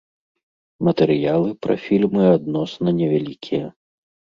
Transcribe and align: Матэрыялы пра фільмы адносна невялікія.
Матэрыялы 0.87 1.49
пра 1.67 1.75
фільмы 1.85 2.23
адносна 2.35 2.99
невялікія. 3.01 3.75